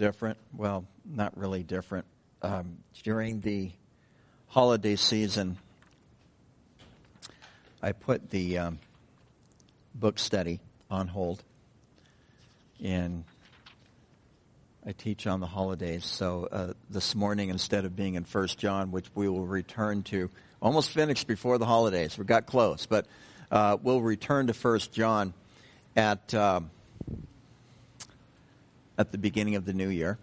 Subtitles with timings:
[0.00, 0.38] different.
[0.56, 2.06] Well, not really different.
[2.40, 3.70] Um, during the
[4.46, 5.58] holiday season,
[7.82, 8.78] I put the um,
[9.94, 10.58] book study
[10.90, 11.44] on hold,
[12.82, 13.24] and
[14.86, 16.06] I teach on the holidays.
[16.06, 20.30] So uh, this morning, instead of being in First John, which we will return to,
[20.62, 22.16] almost finished before the holidays.
[22.16, 23.06] We got close, but
[23.50, 25.34] uh, we'll return to First John
[25.94, 26.70] at um,
[29.00, 30.18] at the beginning of the new year,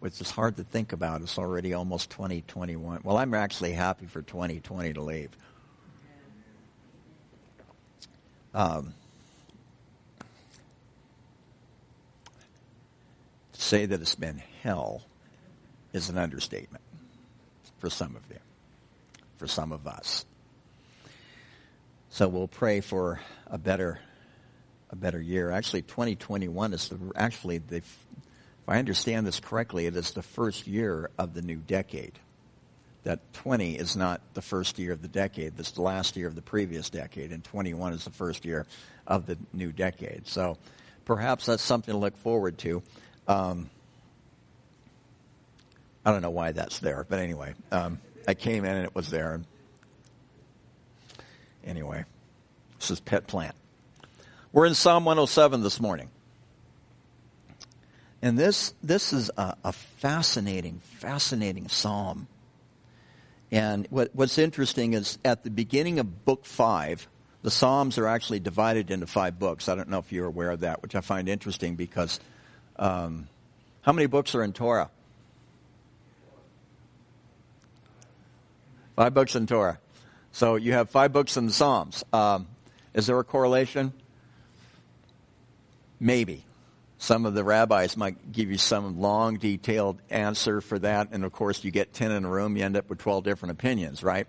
[0.00, 1.22] which is hard to think about.
[1.22, 3.00] It's already almost 2021.
[3.02, 5.30] Well, I'm actually happy for 2020 to leave.
[8.52, 8.92] Um,
[13.54, 15.06] to say that it's been hell
[15.94, 16.84] is an understatement
[17.78, 18.38] for some of you,
[19.38, 20.26] for some of us.
[22.10, 23.98] So we'll pray for a better,
[24.92, 25.50] a better year.
[25.50, 27.98] Actually, 2021 is the, actually the, if
[28.68, 32.12] I understand this correctly, it is the first year of the new decade
[33.04, 35.56] that 20 is not the first year of the decade.
[35.56, 38.66] This is the last year of the previous decade, and 21 is the first year
[39.06, 40.28] of the new decade.
[40.28, 40.56] So
[41.04, 42.82] perhaps that's something to look forward to.
[43.26, 43.70] Um,
[46.04, 47.98] I don't know why that's there, but anyway, um,
[48.28, 49.40] I came in and it was there.
[51.64, 52.04] Anyway,
[52.78, 53.54] this is Pet Plant.
[54.52, 56.10] We're in Psalm 107 this morning.
[58.20, 62.28] And this, this is a, a fascinating, fascinating psalm.
[63.50, 67.08] And what, what's interesting is at the beginning of book five,
[67.40, 69.70] the Psalms are actually divided into five books.
[69.70, 72.20] I don't know if you're aware of that, which I find interesting because
[72.76, 73.28] um,
[73.80, 74.90] how many books are in Torah?
[78.96, 79.78] Five books in Torah.
[80.30, 82.04] So you have five books in the Psalms.
[82.12, 82.48] Um,
[82.92, 83.94] is there a correlation?
[86.02, 86.44] Maybe.
[86.98, 91.30] Some of the rabbis might give you some long, detailed answer for that, and of
[91.30, 94.26] course, you get 10 in a room, you end up with 12 different opinions, right?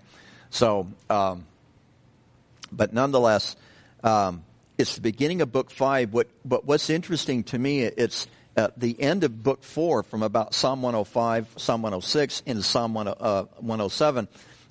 [0.51, 1.45] So, um,
[2.72, 3.56] but nonetheless,
[4.03, 4.44] um,
[4.78, 6.13] it's the beginning of book five.
[6.13, 10.53] What, but what's interesting to me, it's at the end of book four, from about
[10.53, 14.28] Psalm 105, Psalm 106, into Psalm 10, uh, 107,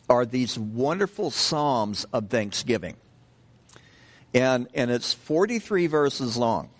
[0.08, 2.94] are these wonderful psalms of thanksgiving.
[4.32, 6.70] And, and it's 43 verses long.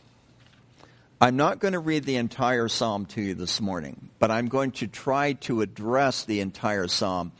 [1.23, 4.73] I'm not going to read the entire psalm to you this morning, but I'm going
[4.73, 7.31] to try to address the entire psalm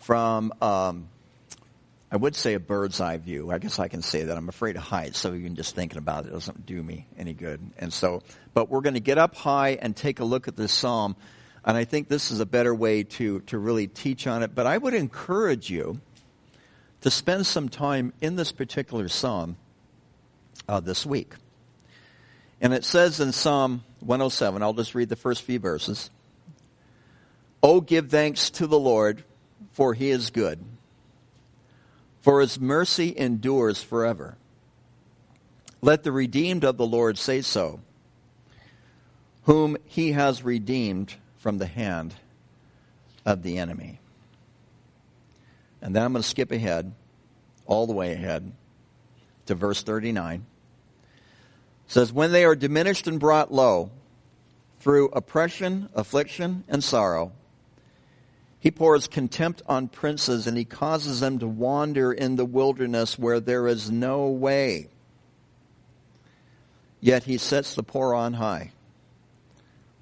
[0.00, 1.08] from, um,
[2.10, 3.52] I would say a bird's eye view.
[3.52, 4.36] I guess I can say that.
[4.36, 7.60] I'm afraid of heights, so even just thinking about it doesn't do me any good.
[7.78, 10.72] And so, but we're going to get up high and take a look at this
[10.72, 11.14] psalm.
[11.64, 14.52] And I think this is a better way to, to really teach on it.
[14.52, 16.00] But I would encourage you
[17.02, 19.58] to spend some time in this particular psalm
[20.68, 21.34] uh, this week.
[22.60, 26.10] And it says in Psalm 107, I'll just read the first few verses.
[27.62, 29.24] Oh, give thanks to the Lord,
[29.72, 30.60] for he is good,
[32.20, 34.36] for his mercy endures forever.
[35.80, 37.80] Let the redeemed of the Lord say so,
[39.44, 42.14] whom he has redeemed from the hand
[43.24, 44.00] of the enemy.
[45.80, 46.92] And then I'm going to skip ahead,
[47.66, 48.52] all the way ahead,
[49.46, 50.44] to verse 39
[51.88, 53.90] says, When they are diminished and brought low
[54.78, 57.32] through oppression, affliction, and sorrow,
[58.60, 63.40] he pours contempt on princes and he causes them to wander in the wilderness where
[63.40, 64.88] there is no way.
[67.00, 68.72] Yet he sets the poor on high,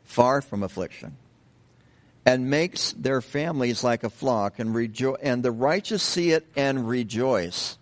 [0.04, 1.16] far from affliction,
[2.24, 6.88] and makes their families like a flock, and, rejo- and the righteous see it and
[6.88, 7.76] rejoice,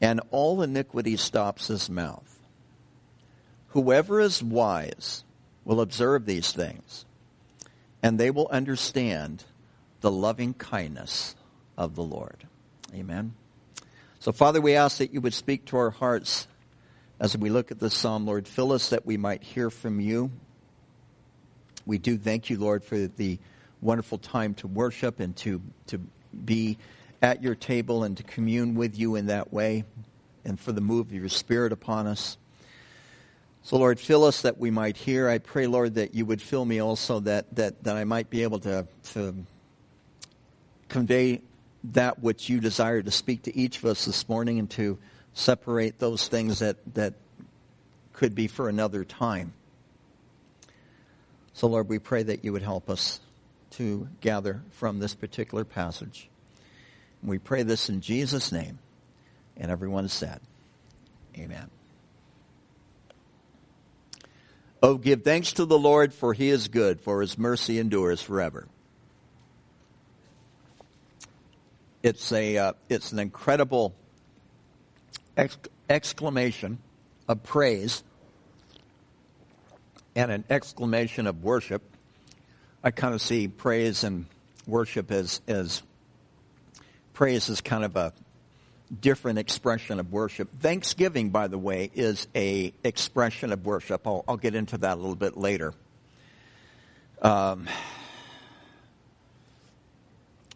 [0.00, 2.31] and all iniquity stops his mouth.
[3.72, 5.24] Whoever is wise
[5.64, 7.04] will observe these things,
[8.02, 9.44] and they will understand
[10.00, 11.34] the loving kindness
[11.78, 12.46] of the Lord.
[12.94, 13.34] Amen.
[14.20, 16.46] So, Father, we ask that you would speak to our hearts
[17.18, 18.46] as we look at this psalm, Lord.
[18.46, 20.30] Fill us that we might hear from you.
[21.86, 23.38] We do thank you, Lord, for the
[23.80, 25.98] wonderful time to worship and to, to
[26.44, 26.78] be
[27.22, 29.84] at your table and to commune with you in that way,
[30.44, 32.36] and for the move of your Spirit upon us.
[33.64, 35.28] So, Lord, fill us that we might hear.
[35.28, 38.42] I pray, Lord, that you would fill me also that, that, that I might be
[38.42, 39.34] able to, to
[40.88, 41.42] convey
[41.84, 44.98] that which you desire to speak to each of us this morning and to
[45.34, 47.14] separate those things that, that
[48.12, 49.52] could be for another time.
[51.54, 53.20] So, Lord, we pray that you would help us
[53.72, 56.28] to gather from this particular passage.
[57.22, 58.78] We pray this in Jesus' name.
[59.56, 60.40] And everyone said,
[61.36, 61.70] Amen.
[64.82, 68.66] Oh, give thanks to the Lord, for he is good, for his mercy endures forever.
[72.02, 73.94] It's, a, uh, it's an incredible
[75.36, 76.78] exc- exclamation
[77.28, 78.02] of praise
[80.16, 81.82] and an exclamation of worship.
[82.82, 84.26] I kind of see praise and
[84.66, 85.80] worship as, as
[87.12, 88.12] praise is kind of a
[89.00, 90.50] different expression of worship.
[90.60, 94.06] Thanksgiving, by the way, is a expression of worship.
[94.06, 95.74] I'll, I'll get into that a little bit later.
[97.20, 97.68] Um,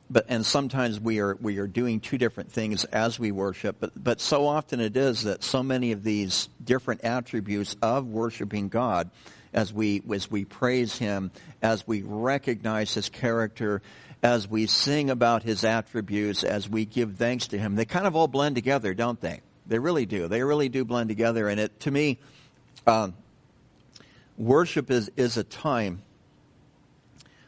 [0.08, 3.76] but and sometimes we are we are doing two different things as we worship.
[3.80, 8.68] But but so often it is that so many of these different attributes of worshiping
[8.68, 9.10] God,
[9.52, 11.30] as we as we praise Him,
[11.62, 13.82] as we recognize His character
[14.22, 18.16] as we sing about his attributes, as we give thanks to him, they kind of
[18.16, 19.40] all blend together, don't they?
[19.66, 20.28] They really do.
[20.28, 21.48] They really do blend together.
[21.48, 22.18] And it, to me,
[22.86, 23.14] um,
[24.36, 26.02] worship is, is a time,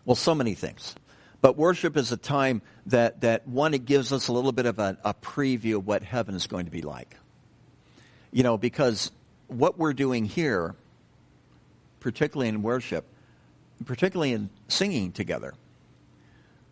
[0.04, 0.94] well, so many things.
[1.40, 4.78] But worship is a time that, that one, it gives us a little bit of
[4.78, 7.16] a, a preview of what heaven is going to be like.
[8.32, 9.12] You know, because
[9.46, 10.74] what we're doing here,
[12.00, 13.06] particularly in worship,
[13.84, 15.54] particularly in singing together,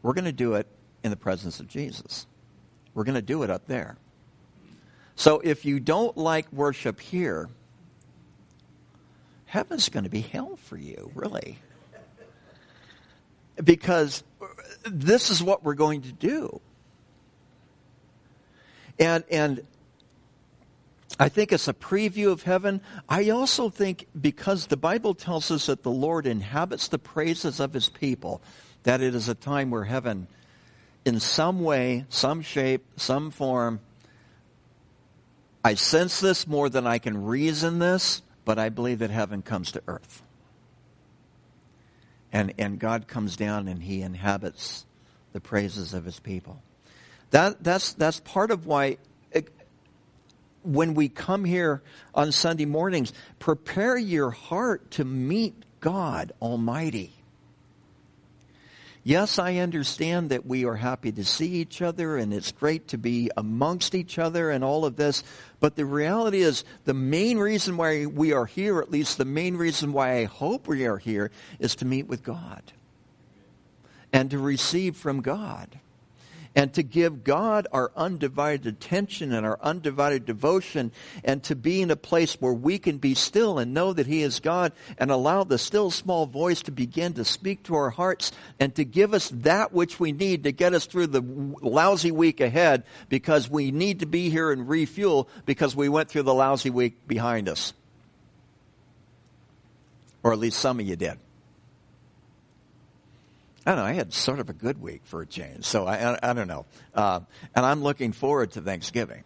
[0.06, 0.68] we're going to do it
[1.02, 2.28] in the presence of Jesus.
[2.94, 3.96] We're going to do it up there.
[5.16, 7.48] So if you don't like worship here,
[9.46, 11.58] heaven's going to be hell for you, really.
[13.64, 14.22] Because
[14.84, 16.60] this is what we're going to do.
[19.00, 19.66] And and
[21.18, 22.80] I think it's a preview of heaven.
[23.08, 27.72] I also think because the Bible tells us that the Lord inhabits the praises of
[27.72, 28.40] his people,
[28.86, 30.28] that it is a time where heaven,
[31.04, 33.80] in some way, some shape, some form,
[35.64, 39.72] I sense this more than I can reason this, but I believe that heaven comes
[39.72, 40.22] to earth.
[42.32, 44.86] And, and God comes down and he inhabits
[45.32, 46.62] the praises of his people.
[47.32, 48.98] That, that's, that's part of why
[49.32, 49.48] it,
[50.62, 51.82] when we come here
[52.14, 57.15] on Sunday mornings, prepare your heart to meet God Almighty.
[59.06, 62.98] Yes, I understand that we are happy to see each other and it's great to
[62.98, 65.22] be amongst each other and all of this.
[65.60, 69.56] But the reality is the main reason why we are here, at least the main
[69.56, 71.30] reason why I hope we are here,
[71.60, 72.72] is to meet with God
[74.12, 75.78] and to receive from God
[76.56, 80.90] and to give God our undivided attention and our undivided devotion
[81.22, 84.22] and to be in a place where we can be still and know that He
[84.22, 88.32] is God and allow the still small voice to begin to speak to our hearts
[88.58, 91.20] and to give us that which we need to get us through the
[91.60, 96.22] lousy week ahead because we need to be here and refuel because we went through
[96.22, 97.74] the lousy week behind us.
[100.22, 101.18] Or at least some of you did.
[103.66, 103.84] I don't know.
[103.84, 106.46] I had sort of a good week for a change, so I, I, I don't
[106.46, 106.66] know.
[106.94, 107.20] Uh,
[107.52, 109.24] and I'm looking forward to Thanksgiving.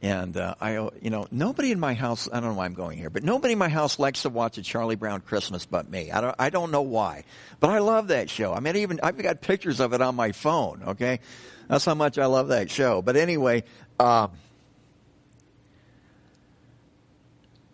[0.00, 2.28] And uh, I, you know, nobody in my house.
[2.32, 4.56] I don't know why I'm going here, but nobody in my house likes to watch
[4.58, 6.10] a Charlie Brown Christmas but me.
[6.10, 6.34] I don't.
[6.38, 7.24] I don't know why,
[7.60, 8.52] but I love that show.
[8.52, 10.82] I mean, even I've got pictures of it on my phone.
[10.88, 11.20] Okay,
[11.68, 13.02] that's how much I love that show.
[13.02, 13.64] But anyway.
[13.98, 14.28] Uh,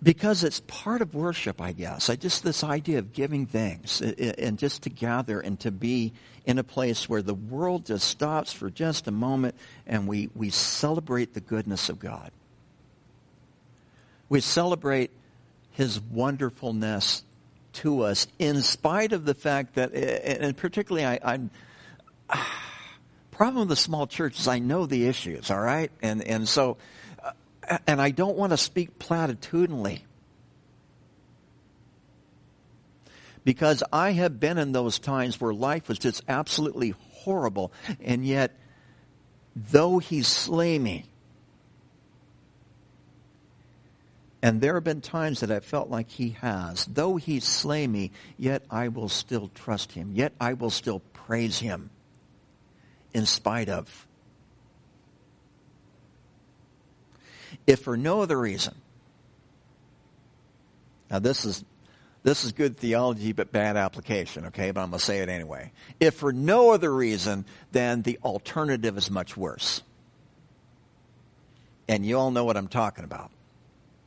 [0.02, 2.08] because it's part of worship, I guess.
[2.08, 5.70] I just this idea of giving thanks uh, uh, and just to gather and to
[5.70, 6.12] be
[6.46, 9.54] in a place where the world just stops for just a moment
[9.86, 12.30] and we, we celebrate the goodness of God.
[14.28, 15.10] We celebrate
[15.72, 17.24] his wonderfulness
[17.74, 21.50] to us in spite of the fact that, uh, and particularly I, I'm,
[23.32, 25.90] problem with the small church is I know the issues, all right?
[26.02, 26.76] And, and so,
[27.86, 30.00] and I don't want to speak platitudinally.
[33.44, 38.54] Because I have been in those times where life was just absolutely horrible, and yet,
[39.54, 41.06] though he slay me,
[44.42, 48.12] and there have been times that I felt like he has, though he slay me,
[48.36, 51.90] yet I will still trust him, yet I will still praise him
[53.12, 54.07] in spite of
[57.68, 58.74] if for no other reason.
[61.10, 61.64] Now this is
[62.24, 65.70] this is good theology but bad application, okay, but I'm going to say it anyway.
[66.00, 69.82] If for no other reason, then the alternative is much worse.
[71.86, 73.30] And you all know what I'm talking about,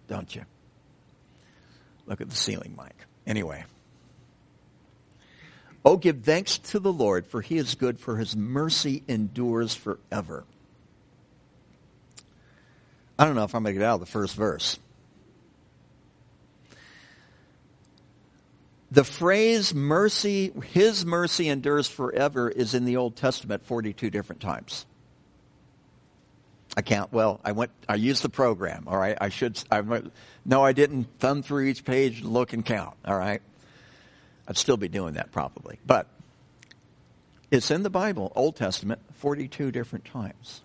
[0.07, 0.43] don't you?
[2.05, 3.07] Look at the ceiling, Mike.
[3.25, 3.63] Anyway.
[5.85, 10.43] Oh, give thanks to the Lord, for he is good, for his mercy endures forever.
[13.21, 14.79] I don't know if I'm going to get out of the first verse.
[18.89, 24.87] The phrase mercy, his mercy endures forever is in the Old Testament 42 different times.
[26.75, 29.15] I can't, well, I went, I used the program, all right?
[29.21, 29.83] I should, I,
[30.43, 33.43] no, I didn't thumb through each page, look and count, all right?
[34.47, 35.77] I'd still be doing that probably.
[35.85, 36.07] But
[37.51, 40.61] it's in the Bible, Old Testament, 42 different times.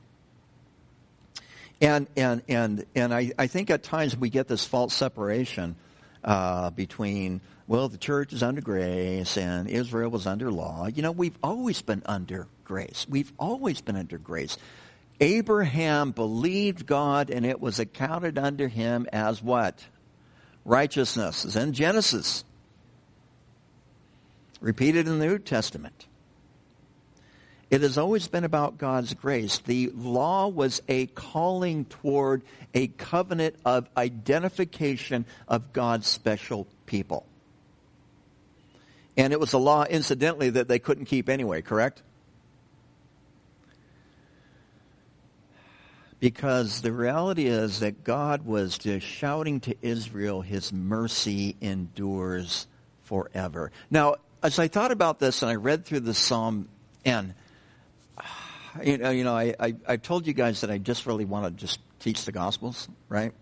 [1.81, 5.77] And, and, and, and I, I think at times we get this false separation
[6.25, 10.87] uh, between, well, the church is under grace and Israel was under law.
[10.87, 13.07] You know, we've always been under grace.
[13.09, 14.57] We've always been under grace.
[15.21, 19.85] Abraham believed God and it was accounted unto him as what?
[20.65, 21.45] Righteousness.
[21.45, 22.45] It's in Genesis.
[24.61, 26.07] Repeated in the New Testament.
[27.69, 29.59] It has always been about God's grace.
[29.59, 32.43] The law was a calling toward
[32.75, 37.27] a covenant of identification of God's special people.
[39.17, 42.03] And it was a law, incidentally, that they couldn't keep anyway, correct?
[46.21, 52.69] Because the reality is that God was just shouting to Israel, His mercy endures
[53.03, 53.73] forever.
[53.91, 56.69] Now, as I thought about this and I read through the Psalm,
[57.05, 57.35] and
[58.83, 61.45] you know, you know I, I, I told you guys that I just really want
[61.47, 63.33] to just teach the Gospels, right?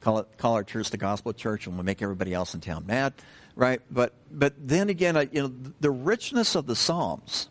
[0.00, 2.86] Call it, call our church the Gospel Church, and we'll make everybody else in town
[2.86, 3.14] mad,
[3.54, 3.80] right?
[3.90, 7.48] But, but then again, I, you know, the richness of the Psalms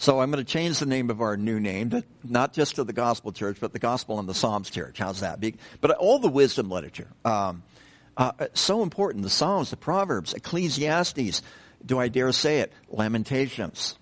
[0.00, 2.84] so I'm going to change the name of our new name, to, not just to
[2.84, 4.98] the Gospel Church, but the Gospel and the Psalms Church.
[4.98, 5.44] How's that?
[5.80, 7.08] But all the wisdom literature.
[7.24, 7.64] Um,
[8.16, 9.24] uh, so important.
[9.24, 11.42] The Psalms, the Proverbs, Ecclesiastes.
[11.84, 12.72] Do I dare say it?
[12.88, 13.97] Lamentations.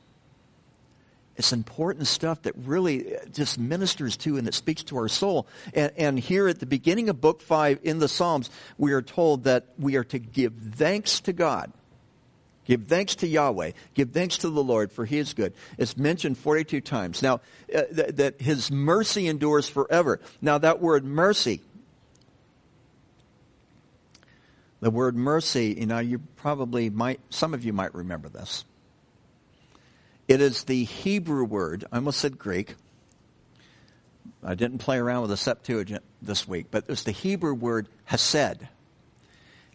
[1.36, 5.46] It's important stuff that really just ministers to and it speaks to our soul.
[5.74, 9.44] And, and, here at the beginning of Book 5 in the Psalms, we are told
[9.44, 11.72] that we are to give thanks to God
[12.66, 13.72] Give thanks to Yahweh.
[13.94, 15.52] Give thanks to the Lord, for he is good.
[15.78, 17.22] It's mentioned 42 times.
[17.22, 17.40] Now,
[17.72, 20.20] uh, th- that his mercy endures forever.
[20.42, 21.60] Now, that word mercy,
[24.80, 28.64] the word mercy, you know, you probably might, some of you might remember this.
[30.28, 32.74] It is the Hebrew word, I almost said Greek.
[34.42, 38.66] I didn't play around with the Septuagint this week, but it's the Hebrew word hesed.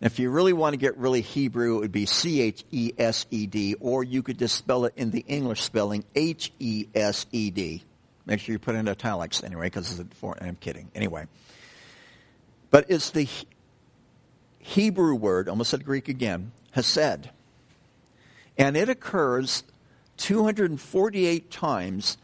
[0.02, 4.40] If you really want to get really Hebrew, it would be C-H-E-S-E-D, or you could
[4.40, 7.84] just spell it in the English spelling, H-E-S-E-D.
[8.26, 10.90] Make sure you put it in italics anyway, because I'm kidding.
[10.96, 11.28] Anyway.
[12.72, 13.28] But it's the
[14.60, 17.30] Hebrew word, almost said Greek again, hesed.
[18.58, 19.64] And it occurs
[20.22, 22.18] 248 times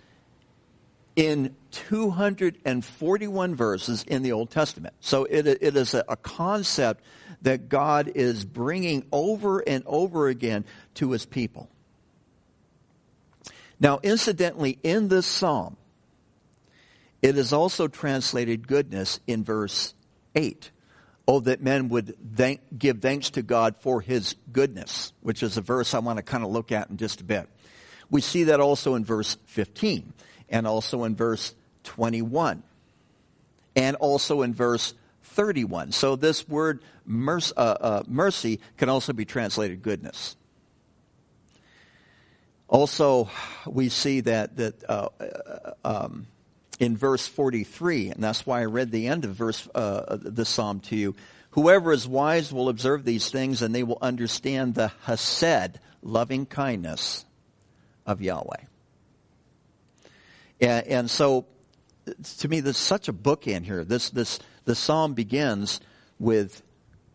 [1.15, 4.93] in 241 verses in the Old Testament.
[4.99, 7.03] So it, it is a, concept
[7.41, 10.63] that God is bringing over and over again
[10.95, 11.69] to his people.
[13.79, 15.75] Now, incidentally, in this psalm,
[17.23, 19.95] it is also translated goodness in verse
[20.35, 20.69] 8.
[21.27, 25.61] Oh, that men would thank, give thanks to God for his goodness, which is a
[25.61, 27.49] verse I want to kind of look at in just a bit.
[28.09, 30.13] We see that also in verse 15
[30.49, 32.63] and also in verse 21
[33.75, 35.91] and also in verse 31.
[35.91, 40.35] So this word mercy, uh, uh, mercy can also be translated goodness.
[42.67, 43.29] Also,
[43.65, 46.27] we see that that uh, uh um,
[46.79, 50.81] in verse 43, and that's why I read the end of verse uh, the psalm
[50.81, 51.15] to you.
[51.51, 57.25] Whoever is wise will observe these things, and they will understand the hesed, loving kindness
[58.07, 58.63] of Yahweh.
[60.59, 61.45] And, and so,
[62.39, 63.83] to me, there's such a book in here.
[63.83, 65.79] This, this, the psalm begins
[66.17, 66.63] with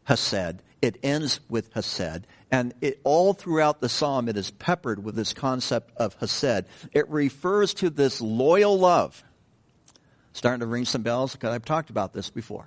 [0.04, 0.62] Hesed.
[0.80, 2.26] It ends with Hesed.
[2.50, 6.66] And it, all throughout the psalm, it is peppered with this concept of Hesed.
[6.92, 9.24] It refers to this loyal love.
[10.34, 12.66] Starting to ring some bells because I've talked about this before.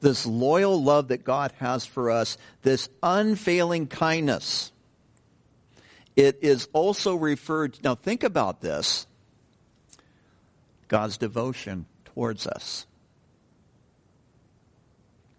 [0.00, 4.72] This loyal love that God has for us, this unfailing kindness.
[6.16, 9.06] It is also referred, now think about this.
[10.88, 12.86] God's devotion towards us.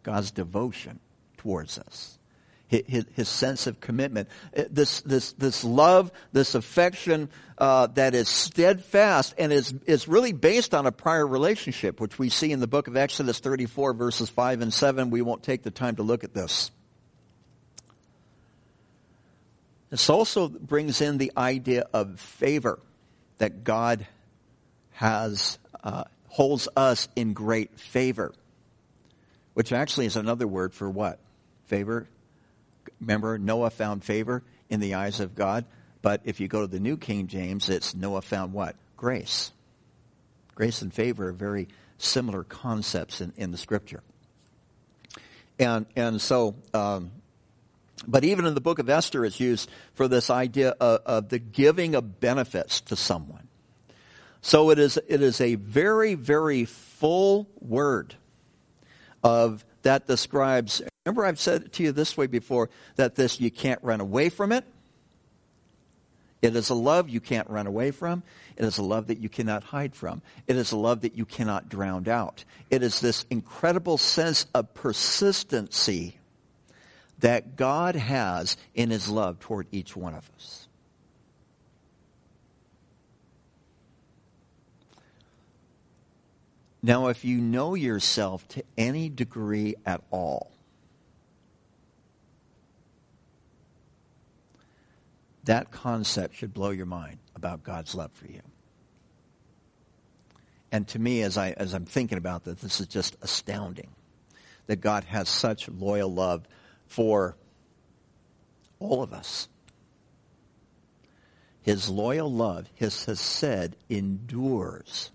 [0.03, 0.99] God's devotion
[1.37, 2.19] towards us.
[2.67, 4.27] His, his, sense of commitment.
[4.55, 7.29] Uh, this, this, this love, this affection
[7.59, 12.29] uh, that is steadfast and is, is really based on a prior relationship, which we
[12.29, 15.11] see in the book of Exodus 34, verses 5 and 7.
[15.11, 16.71] We won't take the time to look at this.
[19.89, 22.79] This also brings in the idea of favor
[23.37, 24.07] that God
[24.93, 28.33] has uh, holds us in great favor,
[29.53, 31.19] which actually is another word for what?
[31.65, 32.07] Favor?
[32.99, 35.65] Remember, Noah found favor in the eyes of God.
[36.01, 38.75] But if you go to the New King James, it's Noah found what?
[38.97, 39.51] Grace.
[40.53, 44.03] Grace and favor are very similar concepts in, in the scripture.
[45.57, 47.11] And, and so, um,
[48.07, 51.39] but even in the book of Esther, it's used for this idea of, of the
[51.39, 53.47] giving of benefits to someone.
[54.41, 58.15] So it is, it is a very, very full word
[59.23, 63.49] of that describes, remember I've said it to you this way before, that this, you
[63.49, 64.65] can't run away from it.
[66.41, 68.21] It is a love you can't run away from.
[68.55, 70.21] It is a love that you cannot hide from.
[70.45, 72.43] It is a love that you cannot drown out.
[72.69, 76.17] It is this incredible sense of persistency
[77.25, 80.67] that God has in his love toward each one of us.
[86.83, 90.51] Now, if you know yourself to any degree at all,
[95.45, 98.41] that concept should blow your mind about God's love for you.
[100.71, 103.89] And to me, as, I, as I'm thinking about this, this is just astounding
[104.67, 106.47] that God has such loyal love
[106.87, 107.35] for
[108.79, 109.47] all of us.
[111.61, 115.11] His loyal love, his hesed, endures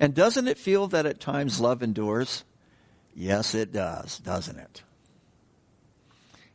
[0.00, 2.42] and doesn't it feel that at times love endures?
[3.14, 4.82] Yes, it does, doesn't it?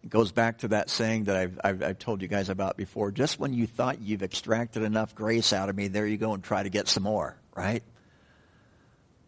[0.03, 3.11] It goes back to that saying that I've, I've, I've, told you guys about before.
[3.11, 6.43] Just when you thought you've extracted enough grace out of me, there you go and
[6.43, 7.83] try to get some more, right?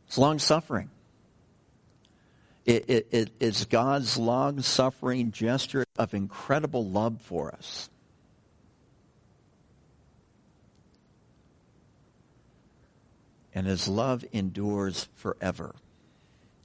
[0.08, 0.90] It's long suffering.
[2.68, 7.90] It, it, it, it's God's long suffering gesture of incredible love for us.
[13.58, 15.74] and his love endures forever.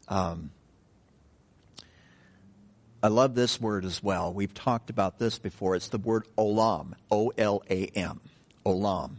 [0.08, 0.50] Um,
[3.02, 4.30] I love this word as well.
[4.30, 5.74] We've talked about this before.
[5.74, 8.20] It's the word olam, O L A M,
[8.66, 9.12] olam.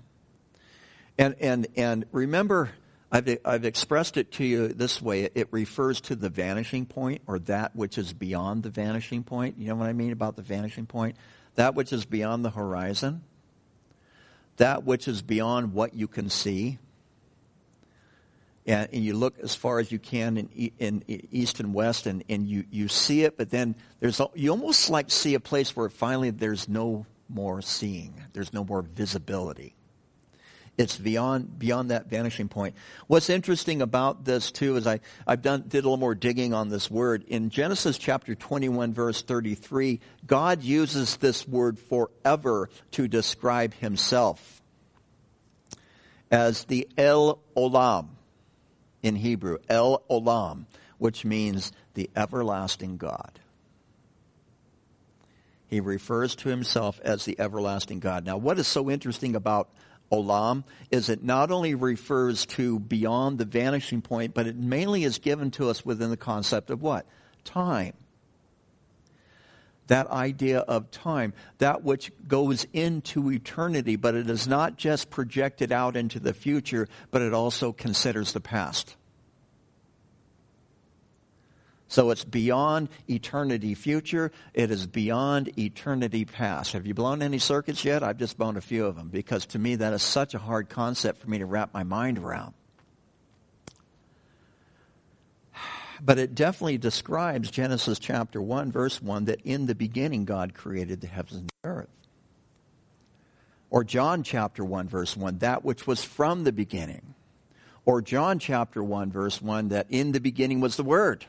[1.17, 2.69] And and and remember,
[3.13, 5.30] I've I've expressed it to you this way.
[5.36, 9.58] It refers to the vanishing point, or that which is beyond the vanishing point.
[9.60, 11.15] You know what I mean about the vanishing point?
[11.56, 13.21] That which is beyond the horizon.
[14.58, 16.80] That which is beyond what you can see
[18.65, 22.23] and, and, you look as far as you can in, in, east and west, and,
[22.30, 25.89] and you, you see it, but then there's you almost like see a place where
[25.89, 29.76] finally there's no more seeing, there's no more visibility.
[30.77, 32.75] It's beyond beyond that vanishing point.
[33.05, 36.69] What's interesting about this too is I I've done did a little more digging on
[36.69, 39.99] this word in Genesis chapter 21 verse 33.
[40.25, 44.63] God uses this word forever to describe Himself
[46.31, 48.07] as the El Olam
[49.03, 50.65] in Hebrew, El Olam,
[50.97, 53.39] which means the everlasting God.
[55.67, 58.25] He refers to himself as the everlasting God.
[58.25, 59.69] Now, what is so interesting about
[60.13, 65.19] Olam is it not only refers to beyond the vanishing point, but it mainly is
[65.19, 67.06] given to us within the concept of what?
[67.43, 67.93] Time
[69.88, 75.71] that idea of time, that which goes into eternity, but it is not just projected
[75.71, 78.95] out into the future, but it also considers the past.
[81.93, 84.32] So it's beyond eternity future.
[84.56, 86.73] It is beyond eternity past.
[86.73, 88.01] Have you blown any circuits yet?
[88.01, 90.69] I've just blown a few of them because to me that is such a hard
[90.69, 92.56] concept for me to wrap my mind around.
[96.03, 100.99] But it definitely describes Genesis chapter 1, verse 1, that in the beginning God created
[100.99, 101.89] the heavens and the earth.
[103.69, 107.13] Or John chapter 1, verse 1, that which was from the beginning.
[107.86, 111.27] Or John chapter 1, verse 1, that in the beginning was the Word.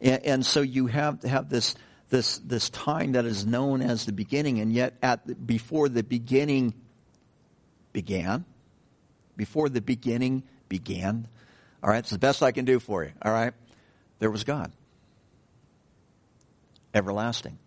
[0.00, 1.74] And, and so you have, have this,
[2.08, 6.74] this, this time that is known as the beginning, and yet at, before the beginning
[7.92, 8.44] began,
[9.36, 11.28] before the beginning began,
[11.82, 13.12] all right, it's the best I can do for you.
[13.22, 13.54] All right,
[14.18, 14.72] there was God,
[16.92, 17.58] everlasting,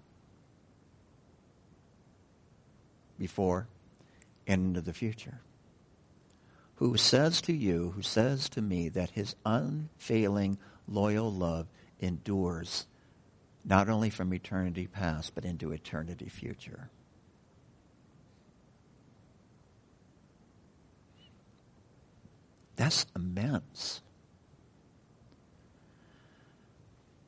[3.17, 3.67] before
[4.45, 5.39] and into the future,
[6.75, 11.67] who says to you, who says to me that his unfailing, loyal love
[12.03, 12.85] endures
[13.65, 16.89] not only from eternity past, but into eternity future.
[22.75, 24.01] That's immense.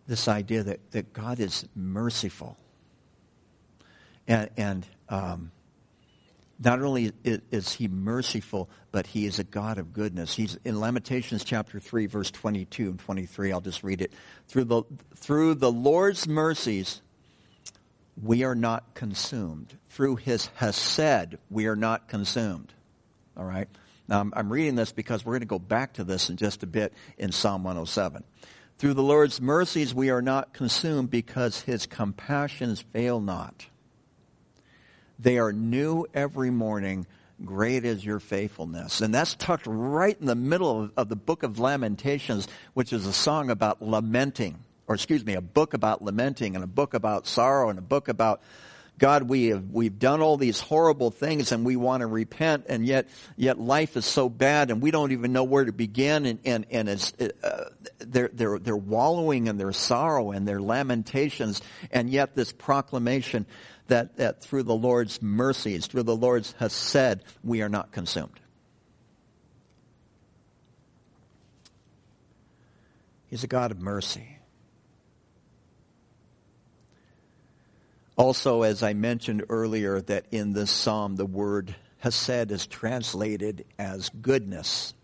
[0.07, 2.57] This idea that, that God is merciful.
[4.27, 5.51] And, and um,
[6.59, 10.35] not only is he merciful, but he is a God of goodness.
[10.35, 13.51] He's in Lamentations chapter 3, verse 22 and 23.
[13.51, 14.13] I'll just read it.
[14.47, 14.83] Through the,
[15.15, 17.01] through the Lord's mercies,
[18.21, 19.77] we are not consumed.
[19.89, 22.73] Through his hesed, we are not consumed.
[23.35, 23.67] All right?
[24.07, 26.63] Now, I'm, I'm reading this because we're going to go back to this in just
[26.63, 28.23] a bit in Psalm 107.
[28.77, 33.65] Through the Lord's mercies, we are not consumed because his compassions fail not.
[35.19, 37.08] They are new every morning.
[37.43, 39.01] Great is your faithfulness.
[39.01, 43.06] And that's tucked right in the middle of, of the book of Lamentations, which is
[43.06, 47.28] a song about lamenting or excuse me, a book about lamenting and a book about
[47.28, 48.41] sorrow and a book about
[48.97, 52.86] God, we have, we've done all these horrible things and we want to repent and
[52.86, 56.39] yet, yet life is so bad and we don't even know where to begin and,
[56.45, 62.10] and, and it's, uh, they're, they're, they're wallowing in their sorrow and their lamentations and
[62.10, 63.45] yet this proclamation
[63.87, 68.39] that, that through the Lord's mercies, through the Lord's hesed, we are not consumed.
[73.27, 74.39] He's a God of mercy.
[78.17, 84.09] Also, as I mentioned earlier, that in this psalm the word hesed is translated as
[84.09, 84.94] goodness.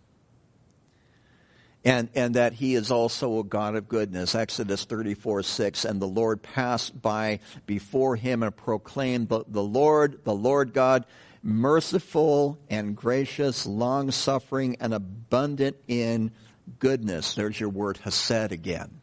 [1.83, 4.35] And, and that he is also a God of goodness.
[4.35, 5.85] Exodus 34, 6.
[5.85, 11.05] And the Lord passed by before him and proclaimed, the, the Lord, the Lord God,
[11.41, 16.31] merciful and gracious, long suffering and abundant in
[16.79, 17.33] goodness.
[17.33, 19.01] There's your word hesed again.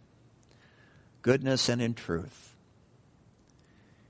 [1.23, 2.55] Goodness and in truth.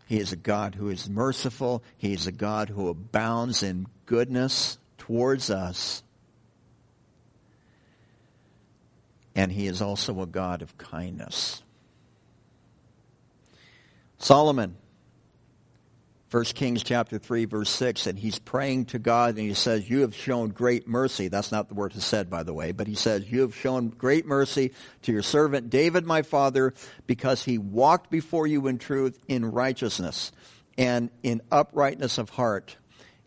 [0.07, 1.83] He is a God who is merciful.
[1.97, 6.03] He is a God who abounds in goodness towards us.
[9.39, 11.63] And he is also a God of kindness.
[14.19, 14.75] Solomon
[16.33, 20.01] 1 Kings chapter 3 verse 6, and he's praying to God and he says, you
[20.01, 21.29] have shown great mercy.
[21.29, 24.27] That's not the word hesed, by the way, but he says, you have shown great
[24.27, 24.73] mercy
[25.03, 26.75] to your servant David, my father,
[27.07, 30.33] because he walked before you in truth, in righteousness,
[30.77, 32.77] and in uprightness of heart.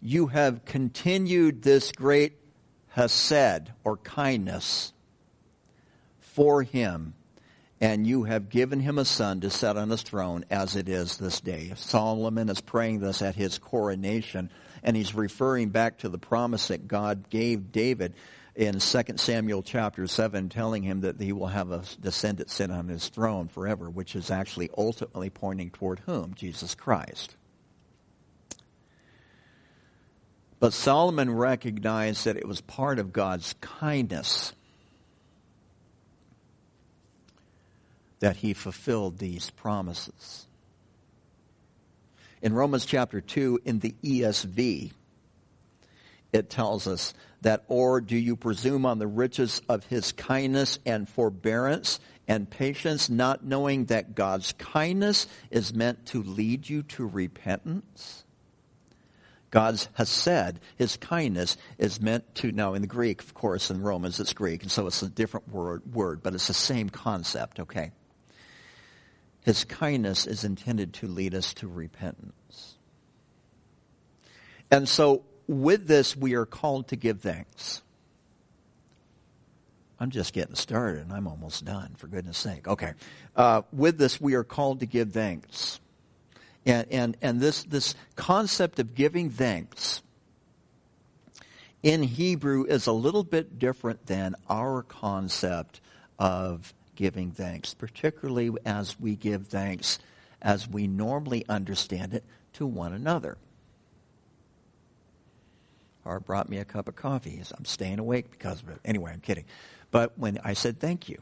[0.01, 2.33] You have continued this great
[2.89, 4.91] hesed or kindness
[6.33, 7.13] for him
[7.81, 11.17] and you have given him a son to set on his throne as it is
[11.17, 11.73] this day.
[11.75, 14.51] Solomon is praying this at his coronation,
[14.83, 18.13] and he's referring back to the promise that God gave David
[18.55, 22.87] in 2 Samuel chapter 7, telling him that he will have a descendant sit on
[22.87, 26.35] his throne forever, which is actually ultimately pointing toward whom?
[26.35, 27.35] Jesus Christ.
[30.59, 34.53] But Solomon recognized that it was part of God's kindness
[38.21, 40.47] that he fulfilled these promises.
[42.41, 44.91] In Romans chapter 2, in the ESV,
[46.31, 51.09] it tells us that, or do you presume on the riches of his kindness and
[51.09, 58.23] forbearance and patience, not knowing that God's kindness is meant to lead you to repentance?
[59.49, 63.81] God has said his kindness is meant to, now in the Greek, of course, in
[63.81, 67.59] Romans it's Greek, and so it's a different word, word but it's the same concept,
[67.59, 67.91] okay?
[69.43, 72.75] His kindness is intended to lead us to repentance.
[74.69, 77.81] And so, with this, we are called to give thanks.
[79.99, 82.67] I'm just getting started and I'm almost done, for goodness sake.
[82.67, 82.93] Okay.
[83.35, 85.79] Uh, with this, we are called to give thanks.
[86.65, 90.01] And, and, and this, this concept of giving thanks
[91.83, 95.81] in Hebrew is a little bit different than our concept
[96.19, 99.97] of giving thanks, particularly as we give thanks
[100.39, 103.39] as we normally understand it to one another.
[106.05, 107.41] Art brought me a cup of coffee.
[107.57, 108.77] I'm staying awake because of it.
[108.85, 109.45] Anyway, I'm kidding.
[109.89, 111.17] But when I said thank you,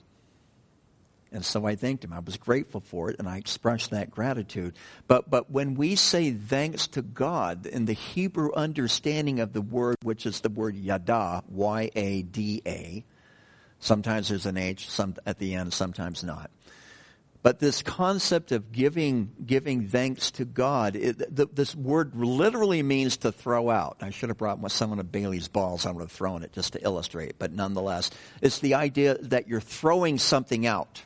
[1.31, 2.11] and so I thanked him.
[2.11, 4.73] I was grateful for it, and I expressed that gratitude.
[5.07, 9.95] But, but when we say thanks to God, in the Hebrew understanding of the word,
[10.03, 13.05] which is the word yada, Y-A-D-A,
[13.79, 16.51] Sometimes there's an H some, at the end, sometimes not.
[17.41, 23.31] But this concept of giving, giving thanks to God, it, this word literally means to
[23.31, 23.97] throw out.
[24.01, 25.85] I should have brought someone of Bailey's balls.
[25.85, 27.35] I would have thrown it just to illustrate.
[27.39, 28.11] But nonetheless,
[28.41, 31.03] it's the idea that you're throwing something out.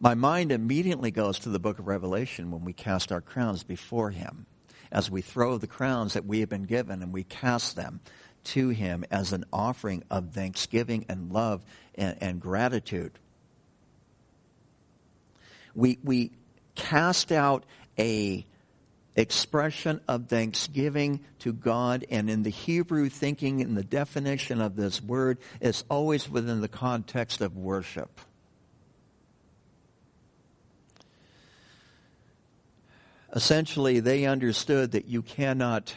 [0.00, 4.10] My mind immediately goes to the book of Revelation when we cast our crowns before
[4.10, 4.46] Him.
[4.90, 8.00] As we throw the crowns that we have been given and we cast them
[8.48, 13.12] to him as an offering of thanksgiving and love and, and gratitude.
[15.74, 16.32] We, we
[16.74, 17.64] cast out
[17.98, 18.44] a
[19.16, 22.04] expression of thanksgiving to God.
[22.10, 26.68] And in the Hebrew thinking, in the definition of this word, it's always within the
[26.68, 28.20] context of worship.
[33.34, 35.94] essentially they understood that you cannot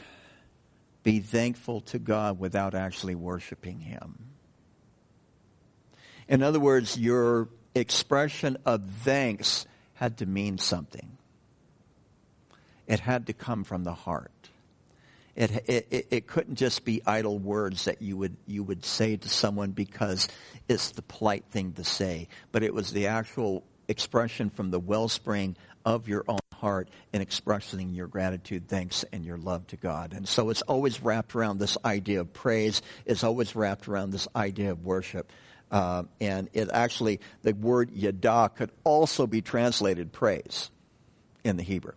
[1.04, 4.18] be thankful to God without actually worshiping Him.
[6.28, 11.18] In other words, your expression of thanks had to mean something.
[12.88, 14.32] It had to come from the heart.
[15.36, 19.30] It, it, it couldn't just be idle words that you would, you would say to
[19.30, 20.28] someone because
[20.68, 25.56] it's the polite thing to say, but it was the actual expression from the wellspring
[25.86, 30.14] of your own heart in expressing your gratitude, thanks, and your love to God.
[30.14, 32.82] And so it's always wrapped around this idea of praise.
[33.06, 35.32] It's always wrapped around this idea of worship.
[35.72, 40.70] Uh, and it actually, the word yada could also be translated praise
[41.44, 41.94] in the Hebrew.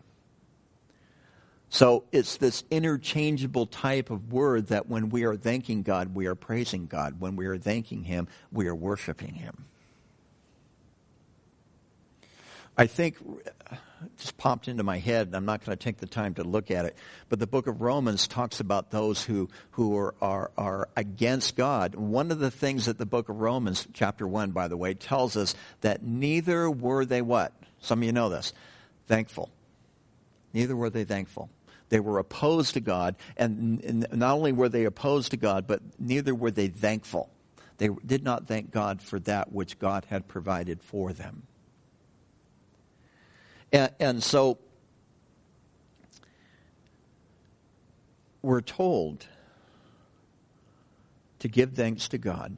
[1.69, 6.37] So it's this interchangeable type of word that when we are thanking God, we are
[6.37, 7.19] praising God.
[7.19, 9.65] When we are thanking Him, we are worshiping Him.
[12.77, 13.17] I think
[13.71, 13.77] uh,
[14.19, 16.71] just popped into my head, and I'm not going to take the time to look
[16.71, 16.97] at it,
[17.29, 21.95] but the book of Romans talks about those who, who are, are, are against God.
[21.95, 25.37] One of the things that the book of Romans, chapter 1, by the way, tells
[25.37, 27.53] us that neither were they what?
[27.81, 28.53] Some of you know this.
[29.07, 29.51] Thankful.
[30.53, 31.51] Neither were they thankful.
[31.91, 36.35] They were opposed to God, and not only were they opposed to God, but neither
[36.35, 37.31] were they thankful.
[37.79, 41.43] They did not thank God for that which God had provided for them.
[43.75, 44.59] And, and so
[48.41, 49.27] we're told
[51.41, 52.57] to give thanks to God.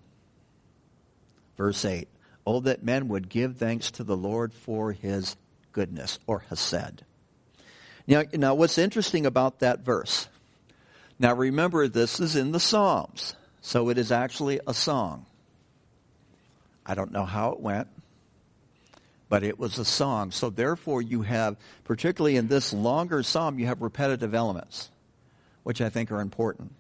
[1.57, 2.07] Verse 8
[2.46, 5.37] Oh, that men would give thanks to the Lord for his
[5.72, 7.02] goodness, or Hesed.
[8.07, 10.29] Now, now, what's interesting about that verse?
[11.18, 15.24] Now, remember, this is in the Psalms, so it is actually a song.
[16.85, 17.88] I don't know how it went
[19.29, 20.31] but it was a song.
[20.31, 24.91] So therefore you have, particularly in this longer psalm, you have repetitive elements,
[25.62, 26.73] which I think are important.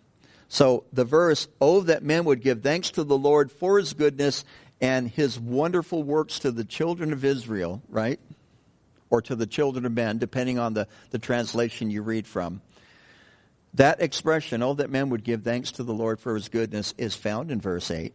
[0.48, 4.44] So the verse, Oh, that men would give thanks to the Lord for his goodness
[4.80, 8.20] and his wonderful works to the children of Israel, right?
[9.10, 12.60] Or to the children of men, depending on the, the translation you read from.
[13.74, 17.14] That expression, Oh, that men would give thanks to the Lord for his goodness, is
[17.14, 18.14] found in verse 8.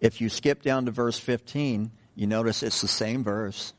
[0.00, 3.72] If you skip down to verse 15, you notice it's the same verse.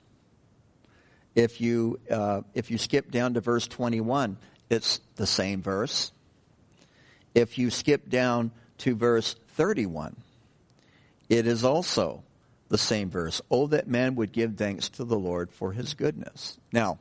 [1.35, 4.37] If you, uh, if you skip down to verse 21,
[4.69, 6.11] it's the same verse.
[7.33, 10.15] If you skip down to verse 31,
[11.29, 12.23] it is also
[12.69, 13.41] the same verse.
[13.51, 16.57] Oh, that man would give thanks to the Lord for his goodness.
[16.71, 16.99] Now,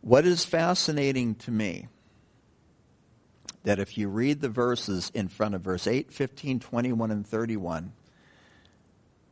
[0.00, 1.88] what is fascinating to me,
[3.64, 7.92] that if you read the verses in front of verse 8, 15, 21, and 31,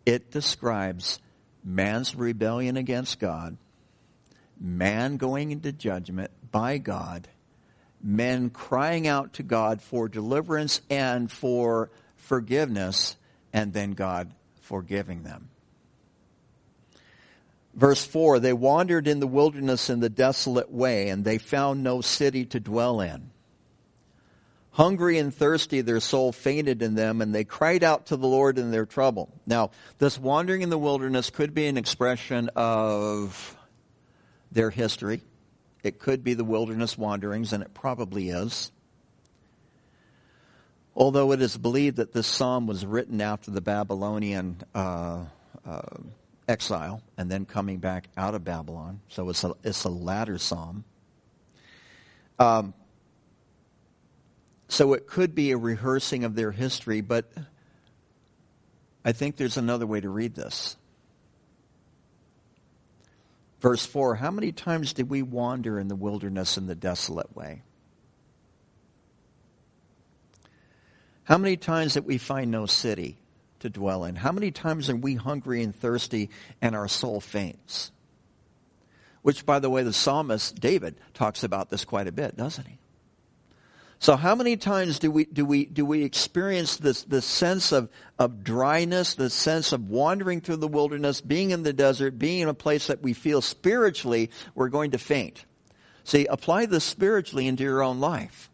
[0.06, 1.18] it describes
[1.64, 3.56] man's rebellion against God,
[4.58, 7.28] man going into judgment by God,
[8.02, 13.16] men crying out to God for deliverance and for forgiveness,
[13.52, 15.48] and then God forgiving them.
[17.74, 22.00] Verse 4 They wandered in the wilderness in the desolate way, and they found no
[22.00, 23.31] city to dwell in.
[24.72, 28.58] Hungry and thirsty, their soul fainted in them, and they cried out to the Lord
[28.58, 29.28] in their trouble.
[29.46, 33.54] Now, this wandering in the wilderness could be an expression of
[34.50, 35.20] their history.
[35.82, 38.72] It could be the wilderness wanderings, and it probably is.
[40.96, 45.24] Although it is believed that this psalm was written after the Babylonian uh,
[45.66, 45.82] uh,
[46.48, 50.84] exile and then coming back out of Babylon, so it's a, it's a latter psalm.
[52.38, 52.72] Um,
[54.72, 57.30] so it could be a rehearsing of their history, but
[59.04, 60.76] I think there's another way to read this.
[63.60, 67.62] Verse 4 How many times did we wander in the wilderness in the desolate way?
[71.24, 73.18] How many times did we find no city
[73.60, 74.16] to dwell in?
[74.16, 76.30] How many times are we hungry and thirsty
[76.62, 77.92] and our soul faints?
[79.20, 82.78] Which, by the way, the psalmist David talks about this quite a bit, doesn't he?
[84.02, 87.88] So how many times do we, do we, do we experience this, this sense of,
[88.18, 92.48] of dryness, the sense of wandering through the wilderness, being in the desert, being in
[92.48, 95.44] a place that we feel spiritually we're going to faint?
[96.02, 98.50] See, apply this spiritually into your own life.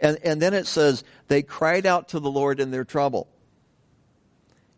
[0.00, 3.28] And, and then it says, they cried out to the Lord in their trouble.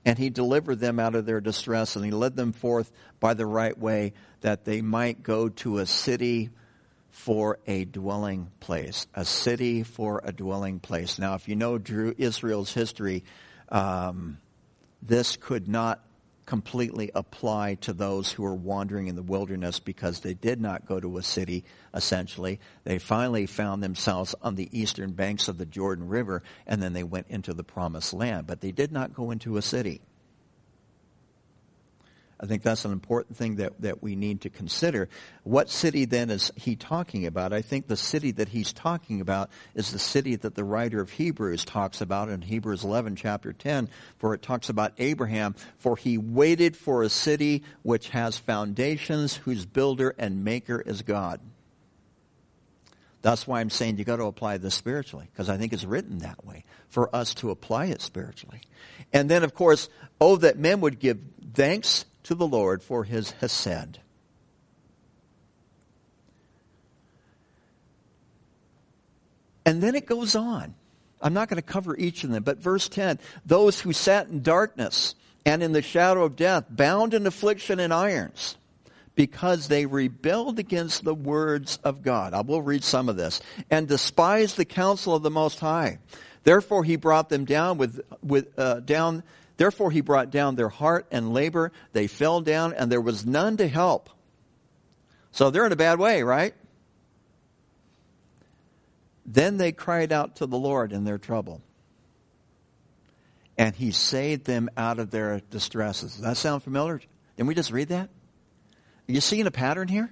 [0.04, 3.46] And he delivered them out of their distress, and he led them forth by the
[3.46, 6.50] right way that they might go to a city
[7.16, 11.18] for a dwelling place, a city for a dwelling place.
[11.18, 11.80] Now, if you know
[12.18, 13.24] Israel's history,
[13.70, 14.36] um,
[15.00, 16.04] this could not
[16.44, 21.00] completely apply to those who were wandering in the wilderness because they did not go
[21.00, 22.60] to a city, essentially.
[22.84, 27.02] They finally found themselves on the eastern banks of the Jordan River, and then they
[27.02, 28.46] went into the promised land.
[28.46, 30.02] But they did not go into a city.
[32.38, 35.08] I think that's an important thing that, that we need to consider.
[35.42, 37.54] What city then is he talking about?
[37.54, 41.10] I think the city that he's talking about is the city that the writer of
[41.10, 46.18] Hebrews talks about in Hebrews 11 chapter 10, for it talks about Abraham, for he
[46.18, 51.40] waited for a city which has foundations, whose builder and maker is God.
[53.22, 56.18] That's why I'm saying you got to apply this spiritually, because I think it's written
[56.18, 58.60] that way for us to apply it spiritually.
[59.12, 59.88] And then, of course,
[60.20, 61.18] oh, that men would give
[61.54, 63.98] thanks to the Lord for his hesed.
[69.64, 70.74] And then it goes on.
[71.20, 74.42] I'm not going to cover each of them, but verse 10 those who sat in
[74.42, 78.56] darkness and in the shadow of death, bound in affliction and irons,
[79.14, 82.34] because they rebelled against the words of God.
[82.34, 83.40] I will read some of this.
[83.70, 86.00] And despised the counsel of the Most High.
[86.42, 89.22] Therefore, he brought them down with, with uh, down
[89.56, 91.72] Therefore he brought down their heart and labor.
[91.92, 94.10] They fell down, and there was none to help.
[95.32, 96.54] So they're in a bad way, right?
[99.24, 101.62] Then they cried out to the Lord in their trouble.
[103.58, 106.12] And he saved them out of their distresses.
[106.12, 107.00] Does that sound familiar?
[107.36, 108.08] Didn't we just read that?
[109.08, 110.10] Are you seeing a pattern here?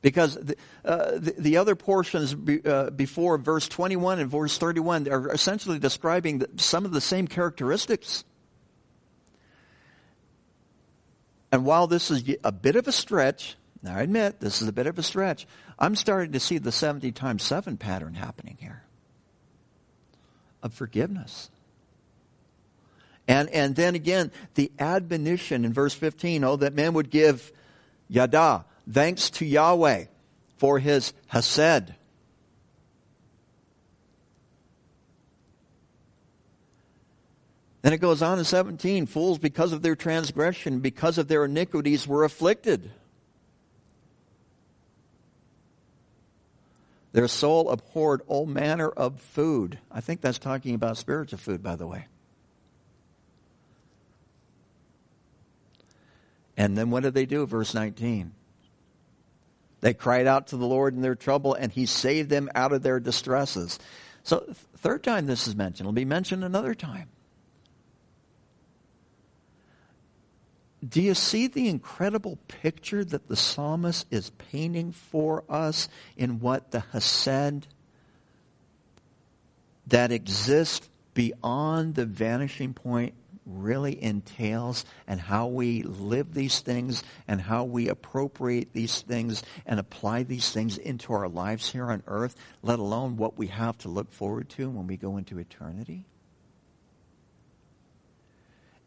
[0.00, 5.08] Because the, uh, the, the, other portions be, uh, before verse 21 and verse 31
[5.08, 8.24] are essentially describing the, some of the same characteristics.
[11.50, 13.56] And while this is a bit of a stretch,
[13.86, 15.46] I admit this is a bit of a stretch,
[15.78, 18.82] I'm starting to see the 70 times 7 pattern happening here
[20.62, 21.50] of forgiveness.
[23.26, 27.52] And, and then again, the admonition in verse 15, oh, that men would give
[28.08, 30.06] yada, thanks to Yahweh
[30.56, 31.94] for his Hesed.
[37.82, 42.06] Then it goes on in 17 Fools, because of their transgression, because of their iniquities,
[42.06, 42.90] were afflicted.
[47.12, 49.78] Their soul abhorred all manner of food.
[49.90, 52.06] I think that's talking about spiritual food, by the way.
[56.56, 57.46] And then what did they do?
[57.46, 58.32] Verse 19.
[59.80, 62.82] They cried out to the Lord in their trouble, and He saved them out of
[62.82, 63.78] their distresses.
[64.22, 64.44] So,
[64.76, 65.86] third time this is mentioned.
[65.86, 67.08] It'll be mentioned another time.
[70.86, 76.70] Do you see the incredible picture that the psalmist is painting for us in what
[76.70, 77.66] the Hesed
[79.88, 83.14] that exists beyond the vanishing point
[83.48, 89.80] really entails and how we live these things and how we appropriate these things and
[89.80, 93.88] apply these things into our lives here on earth, let alone what we have to
[93.88, 96.04] look forward to when we go into eternity?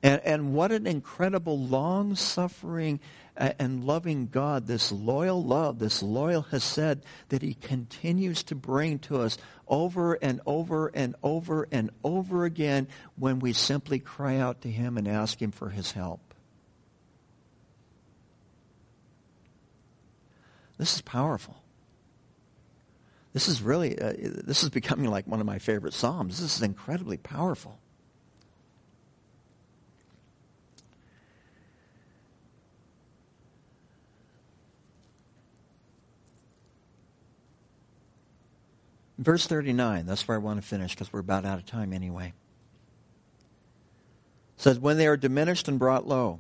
[0.03, 2.99] And, and what an incredible long suffering
[3.37, 9.21] and loving God, this loyal love, this loyal Hesed that He continues to bring to
[9.21, 9.37] us
[9.67, 14.97] over and over and over and over again when we simply cry out to Him
[14.97, 16.33] and ask Him for His help.
[20.77, 21.61] This is powerful.
[23.33, 26.41] This is really, uh, this is becoming like one of my favorite Psalms.
[26.41, 27.79] This is incredibly powerful.
[39.21, 42.33] Verse 39, that's where I want to finish because we're about out of time anyway.
[44.57, 46.39] It says, When they are diminished and brought low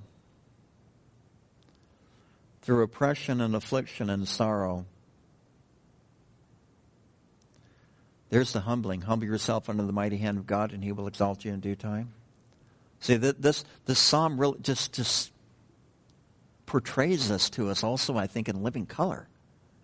[2.63, 4.87] through oppression and affliction and sorrow,
[8.31, 9.01] there's the humbling.
[9.01, 11.75] Humble yourself under the mighty hand of God, and he will exalt you in due
[11.75, 12.11] time.
[12.99, 15.31] See, this, this psalm really just, just
[16.65, 19.27] portrays this to us also, I think, in living color.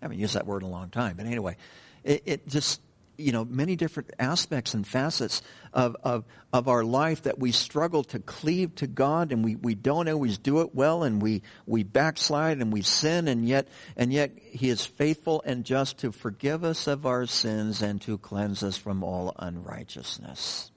[0.02, 1.56] I haven't used that word in a long time, but anyway,
[2.02, 2.80] it, it just
[3.18, 5.42] you know, many different aspects and facets
[5.72, 9.74] of, of, of our life that we struggle to cleave to God and we, we
[9.74, 14.12] don't always do it well and we, we backslide and we sin and yet, and
[14.12, 18.62] yet He is faithful and just to forgive us of our sins and to cleanse
[18.62, 20.70] us from all unrighteousness.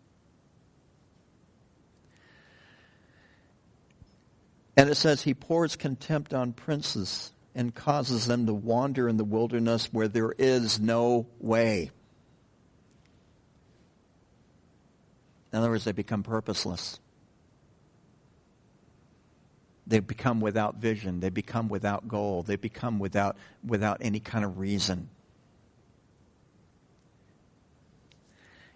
[4.75, 9.23] And it says He pours contempt on princes and causes them to wander in the
[9.23, 11.91] wilderness where there is no way.
[15.51, 16.99] In other words, they become purposeless.
[19.85, 21.19] They become without vision.
[21.19, 22.43] They become without goal.
[22.43, 23.35] They become without,
[23.65, 25.09] without any kind of reason.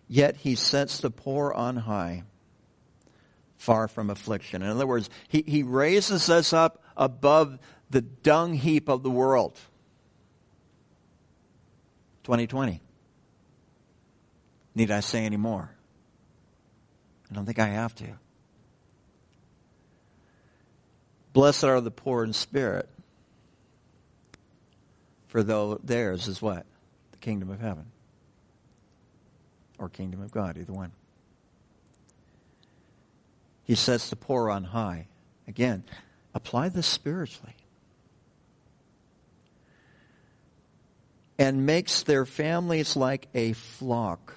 [0.07, 2.23] Yet he sets the poor on high,
[3.57, 4.61] far from affliction.
[4.61, 7.59] In other words, he, he raises us up above
[7.89, 9.57] the dung heap of the world.
[12.23, 12.81] 2020.
[14.75, 15.74] Need I say any more?
[17.29, 18.07] I don't think I have to.
[21.33, 22.87] Blessed are the poor in spirit,
[25.27, 26.65] for though theirs is what?
[27.11, 27.87] The kingdom of heaven.
[29.77, 30.93] Or kingdom of God, either one.
[33.65, 35.07] He sets the poor on high.
[35.47, 35.83] Again,
[36.33, 37.55] apply this spiritually.
[41.37, 44.35] And makes their families like a flock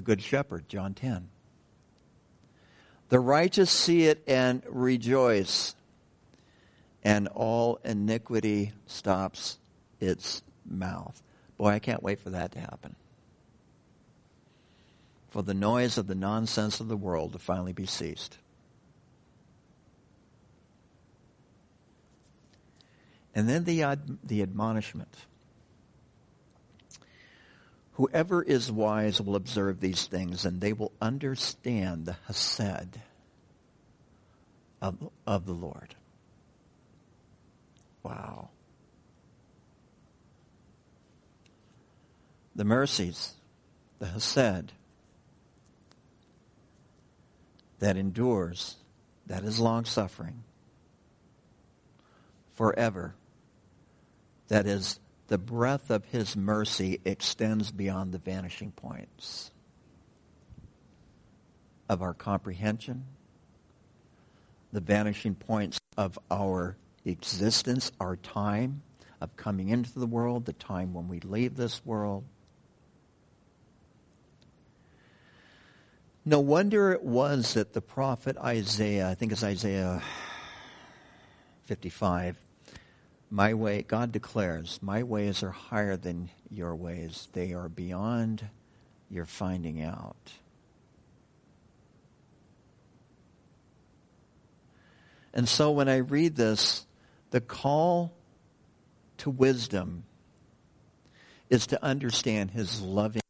[0.00, 1.28] the Good Shepherd, John 10.
[3.10, 5.74] The righteous see it and rejoice,
[7.04, 9.58] and all iniquity stops
[10.00, 11.22] its mouth.
[11.58, 12.96] Boy, I can't wait for that to happen.
[15.28, 18.38] For the noise of the nonsense of the world to finally be ceased.
[23.34, 25.14] And then the, the admonishment.
[28.00, 32.98] Whoever is wise will observe these things, and they will understand the Hesed
[34.80, 35.94] of, of the Lord.
[38.02, 38.48] Wow.
[42.56, 43.34] The mercies,
[43.98, 44.72] the Hesed
[47.80, 48.76] that endures,
[49.26, 50.42] that is long suffering,
[52.54, 53.14] forever,
[54.48, 54.98] that is
[55.30, 59.52] the breadth of his mercy extends beyond the vanishing points
[61.88, 63.04] of our comprehension,
[64.72, 68.82] the vanishing points of our existence, our time
[69.20, 72.24] of coming into the world, the time when we leave this world.
[76.24, 80.02] No wonder it was that the prophet Isaiah, I think it's Isaiah
[81.66, 82.36] 55,
[83.30, 87.28] my way, God declares, my ways are higher than your ways.
[87.32, 88.44] They are beyond
[89.08, 90.32] your finding out.
[95.32, 96.84] And so when I read this,
[97.30, 98.12] the call
[99.18, 100.02] to wisdom
[101.48, 103.22] is to understand his loving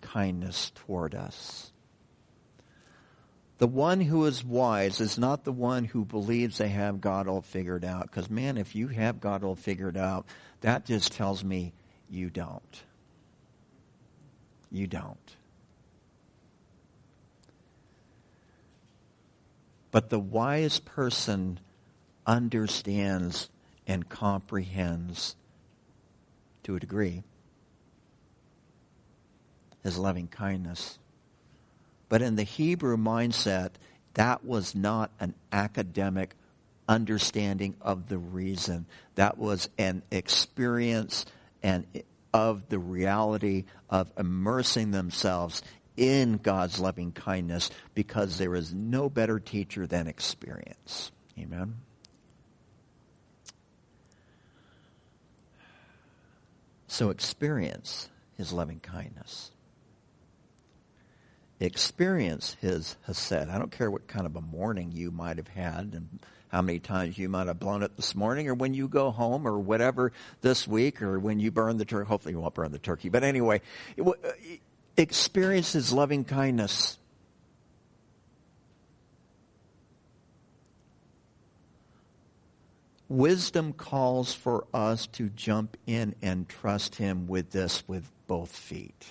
[0.00, 1.72] kindness toward us.
[3.58, 7.42] The one who is wise is not the one who believes they have God all
[7.42, 8.02] figured out.
[8.02, 10.26] Because, man, if you have God all figured out,
[10.60, 11.72] that just tells me
[12.08, 12.82] you don't.
[14.70, 15.36] You don't.
[19.90, 21.58] But the wise person
[22.26, 23.48] understands
[23.86, 25.34] and comprehends
[26.62, 27.24] to a degree
[29.82, 30.98] his loving kindness
[32.08, 33.70] but in the Hebrew mindset,
[34.14, 36.34] that was not an academic
[36.88, 38.86] understanding of the reason.
[39.14, 41.26] That was an experience
[41.62, 41.86] and
[42.32, 45.62] of the reality of immersing themselves
[45.96, 51.10] in God's loving kindness because there is no better teacher than experience.
[51.38, 51.74] Amen.
[56.86, 59.50] So experience his loving kindness
[61.60, 63.32] experience his Hesed.
[63.32, 66.78] I don't care what kind of a morning you might have had and how many
[66.78, 70.12] times you might have blown it this morning or when you go home or whatever
[70.40, 72.08] this week or when you burn the turkey.
[72.08, 73.08] Hopefully you won't burn the turkey.
[73.08, 73.60] But anyway,
[73.98, 74.12] uh,
[74.96, 76.96] experience his loving kindness.
[83.08, 89.06] Wisdom calls for us to jump in and trust him with this with both feet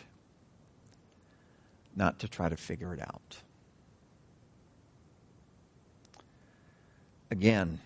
[1.98, 3.38] not to try to figure it out.
[7.30, 7.80] Again,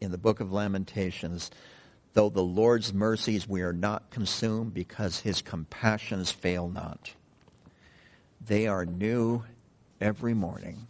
[0.00, 1.50] in the book of Lamentations,
[2.14, 7.12] though the Lord's mercies we are not consumed because his compassions fail not.
[8.46, 9.44] They are new
[10.00, 10.86] every morning.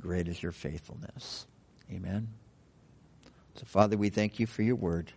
[0.00, 1.46] Great is your faithfulness.
[1.92, 2.28] Amen.
[3.56, 5.12] So, Father, we thank you for your word.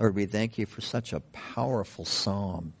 [0.00, 2.72] Lord, we thank you for such a powerful psalm.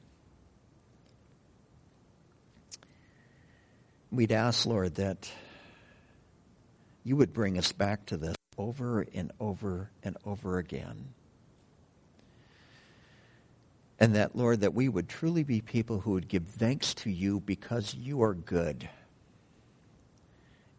[4.10, 5.30] We'd ask, Lord, that
[7.04, 11.10] you would bring us back to this over and over and over again.
[14.00, 17.40] And that, Lord, that we would truly be people who would give thanks to you
[17.40, 18.88] because you are good.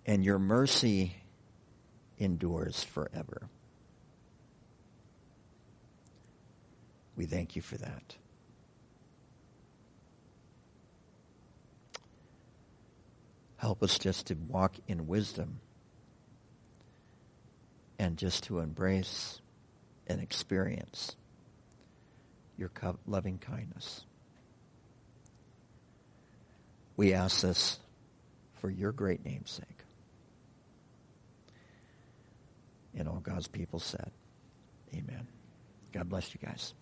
[0.05, 1.15] and your mercy
[2.17, 3.49] endures forever.
[7.21, 8.15] We thank you for that.
[13.57, 15.59] Help us just to walk in wisdom
[17.99, 19.39] and just to embrace
[20.07, 21.15] and experience
[22.57, 22.71] your
[23.05, 24.03] loving kindness.
[26.97, 27.77] We ask this
[28.55, 29.67] for your great name's sake.
[32.97, 34.09] And all God's people said,
[34.95, 35.27] Amen.
[35.93, 36.73] God bless you guys.